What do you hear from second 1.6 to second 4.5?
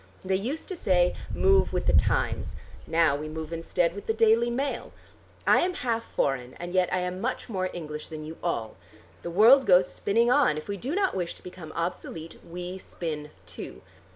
with the Times.' Now we move instead with the 'Daily